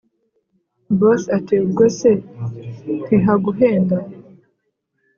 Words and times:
boss 0.99 1.23
ati”ubwo 1.37 1.83
se 1.97 2.11
ntihaguhenda” 3.05 3.97